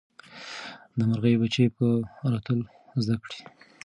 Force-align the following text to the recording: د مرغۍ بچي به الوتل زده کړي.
د 0.97 0.99
مرغۍ 1.09 1.35
بچي 1.41 1.65
به 1.75 1.87
الوتل 2.25 2.59
زده 3.03 3.15
کړي. 3.23 3.39